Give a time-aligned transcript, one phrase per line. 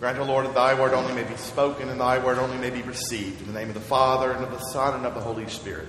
[0.00, 2.70] Grant, O Lord, that thy word only may be spoken and thy word only may
[2.70, 3.40] be received.
[3.40, 5.88] In the name of the Father, and of the Son, and of the Holy Spirit.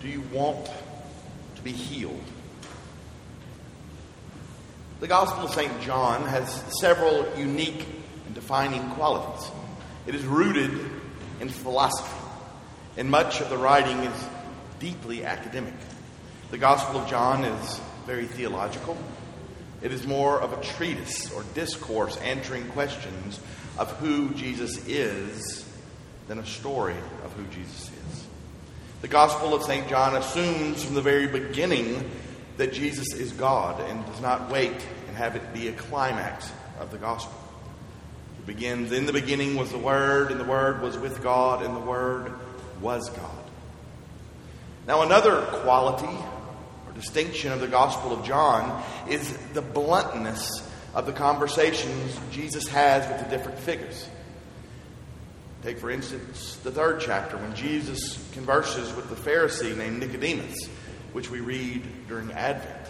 [0.00, 0.68] Do you want
[1.54, 2.24] to be healed?
[5.00, 5.80] The Gospel of St.
[5.80, 7.86] John has several unique
[8.26, 9.50] and defining qualities.
[10.06, 10.78] It is rooted
[11.40, 12.20] in philosophy,
[12.98, 14.24] and much of the writing is
[14.78, 15.72] deeply academic.
[16.50, 18.94] The Gospel of John is very theological.
[19.80, 23.40] It is more of a treatise or discourse answering questions
[23.78, 25.66] of who Jesus is
[26.28, 28.26] than a story of who Jesus is.
[29.00, 29.88] The Gospel of St.
[29.88, 32.10] John assumes from the very beginning
[32.56, 36.90] that Jesus is God and does not wait and have it be a climax of
[36.90, 37.34] the Gospel.
[38.38, 41.74] It begins In the beginning was the Word, and the Word was with God, and
[41.74, 42.32] the Word
[42.80, 43.44] was God.
[44.86, 46.16] Now, another quality
[46.86, 53.06] or distinction of the Gospel of John is the bluntness of the conversations Jesus has
[53.08, 54.08] with the different figures.
[55.62, 60.56] Take, for instance, the third chapter when Jesus converses with the Pharisee named Nicodemus,
[61.12, 62.86] which we read during Advent.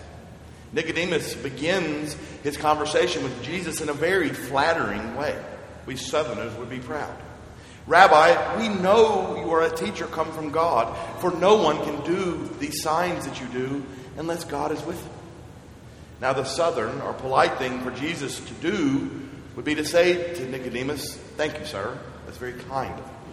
[0.72, 5.36] Nicodemus begins his conversation with Jesus in a very flattering way.
[5.86, 7.16] We Southerners would be proud.
[7.86, 12.48] Rabbi, we know you are a teacher come from God, for no one can do
[12.60, 13.84] these signs that you do
[14.16, 15.12] unless God is with him.
[16.20, 19.10] Now, the Southern or polite thing for Jesus to do
[19.56, 21.98] would be to say to Nicodemus, Thank you, sir.
[22.26, 23.30] That's very kind of you.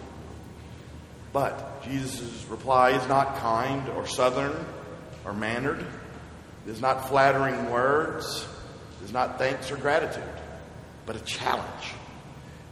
[1.32, 4.66] But Jesus' reply is not kind or southern
[5.32, 5.80] mannered.
[5.80, 8.46] It is not flattering words.
[9.00, 10.22] It is not thanks or gratitude,
[11.06, 11.94] but a challenge.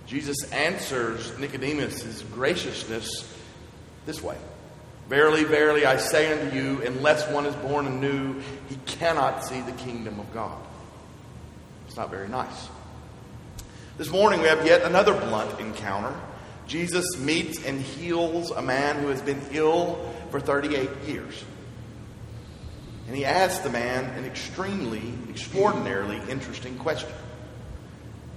[0.07, 3.33] Jesus answers Nicodemus' graciousness
[4.07, 4.37] this way
[5.09, 9.73] Verily, verily, I say unto you, unless one is born anew, he cannot see the
[9.73, 10.59] kingdom of God.
[11.87, 12.69] It's not very nice.
[13.99, 16.13] This morning we have yet another blunt encounter.
[16.67, 21.45] Jesus meets and heals a man who has been ill for 38 years.
[23.07, 27.11] And he asks the man an extremely, extraordinarily interesting question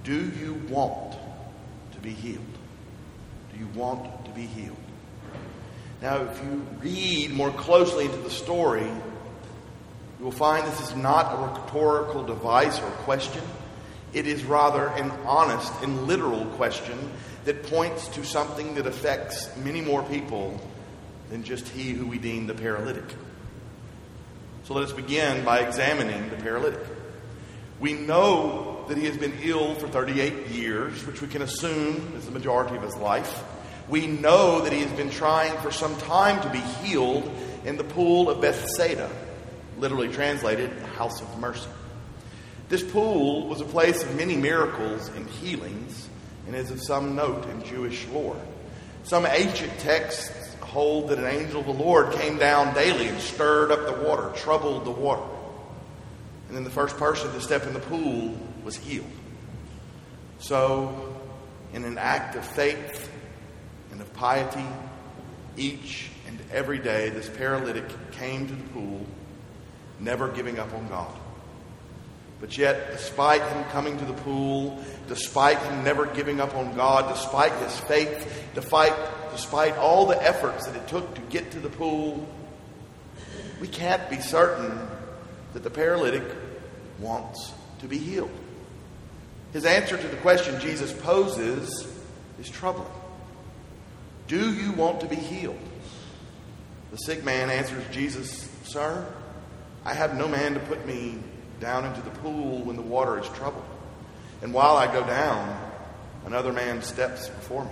[0.04, 1.16] Do you want
[1.92, 2.44] to be healed?
[3.52, 4.76] Do you want to be healed?
[6.00, 11.34] Now, if you read more closely into the story, you will find this is not
[11.34, 13.42] a rhetorical device or question.
[14.12, 16.98] It is rather an honest and literal question
[17.44, 20.60] that points to something that affects many more people
[21.28, 23.04] than just he who we deem the paralytic.
[24.70, 26.78] So let us begin by examining the paralytic.
[27.80, 32.26] We know that he has been ill for 38 years, which we can assume is
[32.26, 33.42] the majority of his life.
[33.88, 37.28] We know that he has been trying for some time to be healed
[37.64, 39.10] in the pool of Bethsaida,
[39.76, 41.66] literally translated, house of mercy.
[42.68, 46.08] This pool was a place of many miracles and healings
[46.46, 48.40] and is of some note in Jewish lore.
[49.02, 50.28] Some ancient texts
[50.70, 54.30] hold that an angel of the Lord came down daily and stirred up the water,
[54.36, 55.22] troubled the water.
[56.48, 59.06] And then the first person to step in the pool was healed.
[60.38, 61.14] So,
[61.72, 63.10] in an act of faith
[63.92, 64.66] and of piety,
[65.56, 69.06] each and every day this paralytic came to the pool,
[69.98, 71.12] never giving up on God.
[72.40, 77.12] But yet, despite him coming to the pool, despite him never giving up on God,
[77.14, 78.94] despite his faith, despite,
[79.32, 82.26] despite all the efforts that it took to get to the pool,
[83.60, 84.78] we can't be certain
[85.52, 86.24] that the paralytic
[86.98, 88.30] wants to be healed.
[89.52, 91.86] His answer to the question Jesus poses
[92.38, 92.86] is troubling.
[94.28, 95.58] Do you want to be healed?
[96.92, 99.06] The sick man answers Jesus, Sir,
[99.84, 101.18] I have no man to put me
[101.58, 103.64] down into the pool when the water is troubled.
[104.42, 105.70] And while I go down,
[106.24, 107.70] another man steps before me.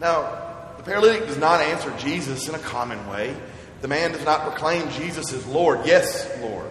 [0.00, 0.46] Now,
[0.78, 3.36] the paralytic does not answer Jesus in a common way.
[3.82, 5.84] The man does not proclaim Jesus as Lord.
[5.84, 6.70] Yes, Lord.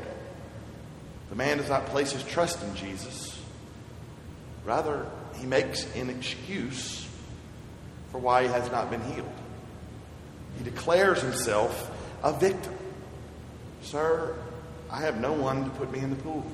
[1.30, 3.40] The man does not place his trust in Jesus.
[4.66, 5.06] Rather,
[5.36, 7.08] he makes an excuse
[8.12, 9.32] for why he has not been healed.
[10.58, 11.92] He declares himself
[12.24, 12.74] a victim.
[13.84, 14.36] Sir,
[14.92, 16.46] I have no one to put me in the pool.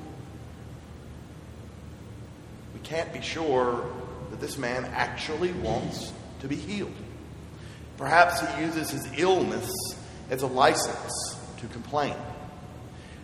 [2.74, 3.90] We can't be sure
[4.30, 6.92] that this man actually wants to be healed.
[7.96, 9.70] Perhaps he uses his illness
[10.30, 12.14] as a license to complain.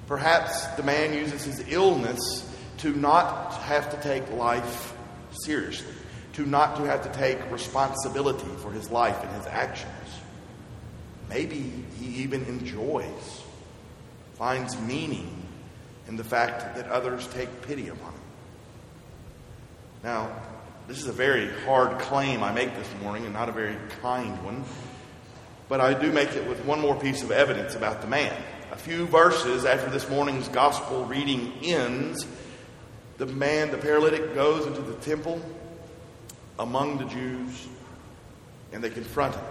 [0.06, 2.48] Perhaps the man uses his illness
[2.78, 4.94] to not have to take life
[5.44, 5.92] seriously,
[6.34, 9.90] to not to have to take responsibility for his life and his actions.
[11.28, 13.42] Maybe he even enjoys,
[14.34, 15.46] finds meaning
[16.08, 18.20] in the fact that others take pity upon him.
[20.02, 20.30] Now,
[20.88, 24.44] this is a very hard claim I make this morning and not a very kind
[24.44, 24.64] one,
[25.68, 28.34] but I do make it with one more piece of evidence about the man.
[28.72, 32.26] A few verses after this morning's gospel reading ends,
[33.18, 35.40] the man, the paralytic, goes into the temple
[36.58, 37.68] among the Jews
[38.72, 39.44] and they confront him.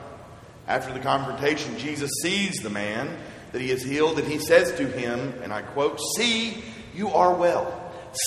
[0.67, 3.17] After the confrontation, Jesus sees the man
[3.51, 6.63] that he is healed and he says to him, and I quote, See,
[6.93, 7.77] you are well.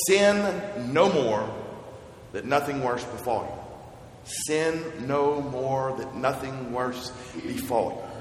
[0.06, 1.63] Sin no more,
[2.34, 4.30] that nothing worse befall you.
[4.46, 7.10] Sin no more, that nothing worse
[7.46, 8.14] befall you.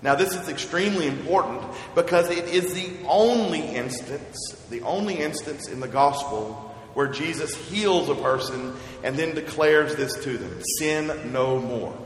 [0.00, 1.62] Now, this is extremely important
[1.94, 4.36] because it is the only instance,
[4.70, 10.14] the only instance in the gospel where Jesus heals a person and then declares this
[10.24, 11.96] to them Sin no more.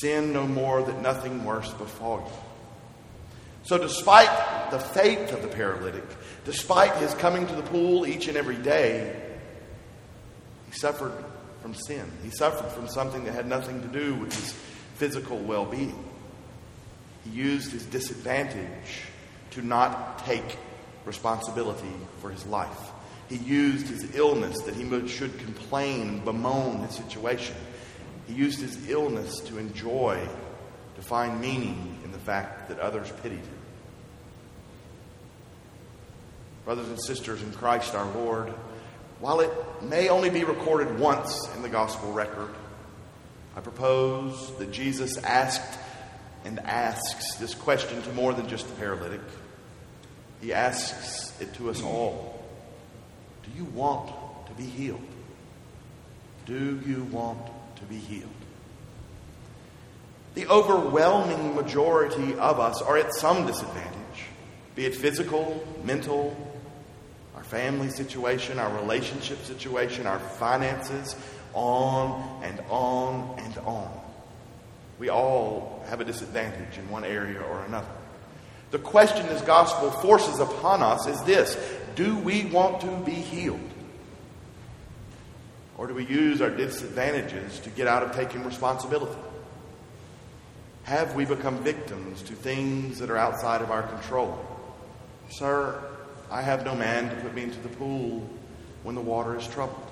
[0.00, 2.32] Sin no more, that nothing worse befall you.
[3.64, 6.04] So, despite the faith of the paralytic,
[6.44, 9.33] despite his coming to the pool each and every day,
[10.74, 11.12] he suffered
[11.62, 12.10] from sin.
[12.24, 14.52] He suffered from something that had nothing to do with his
[14.96, 16.04] physical well being.
[17.24, 19.04] He used his disadvantage
[19.52, 20.58] to not take
[21.04, 22.90] responsibility for his life.
[23.28, 27.54] He used his illness that he should complain and bemoan his situation.
[28.26, 30.26] He used his illness to enjoy,
[30.96, 33.58] to find meaning in the fact that others pitied him.
[36.64, 38.52] Brothers and sisters in Christ our Lord,
[39.24, 39.50] while it
[39.80, 42.50] may only be recorded once in the gospel record,
[43.56, 45.78] I propose that Jesus asked
[46.44, 49.22] and asks this question to more than just the paralytic.
[50.42, 52.44] He asks it to us all
[53.44, 54.12] Do you want
[54.48, 55.00] to be healed?
[56.44, 57.40] Do you want
[57.76, 58.28] to be healed?
[60.34, 64.26] The overwhelming majority of us are at some disadvantage,
[64.74, 66.53] be it physical, mental,
[67.44, 71.16] our family situation, our relationship situation, our finances,
[71.52, 73.90] on and on and on.
[74.98, 77.88] We all have a disadvantage in one area or another.
[78.70, 81.56] The question this gospel forces upon us is this
[81.94, 83.60] Do we want to be healed?
[85.76, 89.20] Or do we use our disadvantages to get out of taking responsibility?
[90.84, 94.38] Have we become victims to things that are outside of our control?
[95.30, 95.82] Sir,
[96.30, 98.28] I have no man to put me into the pool
[98.82, 99.90] when the water is troubled.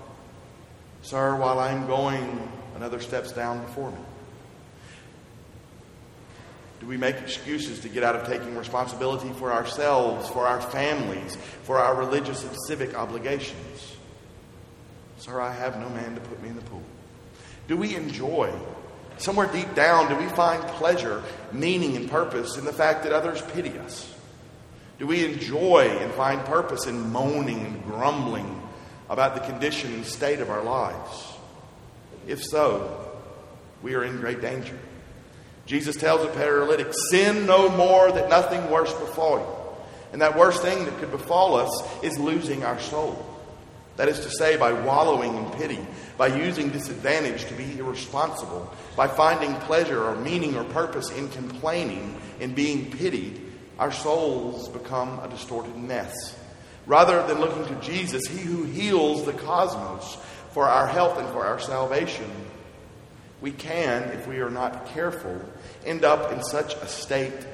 [1.02, 3.98] Sir, while I'm going, another steps down before me.
[6.80, 11.36] Do we make excuses to get out of taking responsibility for ourselves, for our families,
[11.62, 13.96] for our religious and civic obligations?
[15.18, 16.82] Sir, I have no man to put me in the pool.
[17.68, 18.52] Do we enjoy,
[19.18, 23.40] somewhere deep down, do we find pleasure, meaning, and purpose in the fact that others
[23.52, 24.12] pity us?
[24.98, 28.60] Do we enjoy and find purpose in moaning and grumbling
[29.08, 31.32] about the condition and state of our lives?
[32.26, 33.10] If so,
[33.82, 34.78] we are in great danger.
[35.66, 39.62] Jesus tells the paralytic, Sin no more that nothing worse befall you.
[40.12, 43.26] And that worst thing that could befall us is losing our soul.
[43.96, 45.78] That is to say, by wallowing in pity,
[46.16, 52.18] by using disadvantage to be irresponsible, by finding pleasure or meaning or purpose in complaining
[52.40, 53.51] and being pitied,
[53.82, 56.38] our souls become a distorted mess.
[56.86, 60.18] Rather than looking to Jesus, He who heals the cosmos
[60.52, 62.30] for our health and for our salvation,
[63.40, 65.36] we can, if we are not careful,
[65.84, 67.44] end up in such a state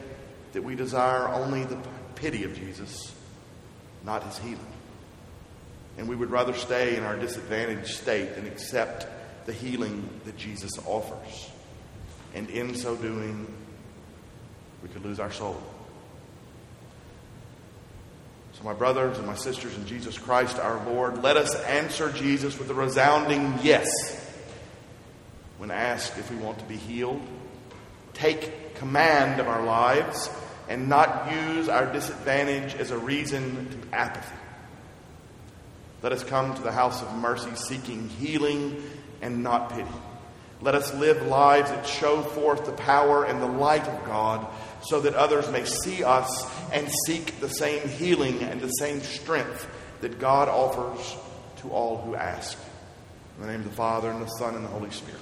[0.52, 1.78] that we desire only the
[2.14, 3.14] pity of Jesus,
[4.04, 4.72] not his healing.
[5.96, 9.06] And we would rather stay in our disadvantaged state than accept
[9.46, 11.48] the healing that Jesus offers.
[12.34, 13.50] And in so doing,
[14.82, 15.58] we could lose our soul.
[18.58, 22.58] So, my brothers and my sisters in Jesus Christ our Lord, let us answer Jesus
[22.58, 23.88] with a resounding yes
[25.58, 27.22] when asked if we want to be healed,
[28.14, 30.28] take command of our lives,
[30.68, 34.36] and not use our disadvantage as a reason to apathy.
[36.02, 38.82] Let us come to the house of mercy seeking healing
[39.22, 39.88] and not pity.
[40.60, 44.46] Let us live lives that show forth the power and the light of God
[44.82, 49.68] so that others may see us and seek the same healing and the same strength
[50.00, 51.16] that God offers
[51.58, 52.58] to all who ask.
[53.36, 55.20] In the name of the Father, and the Son, and the Holy Spirit.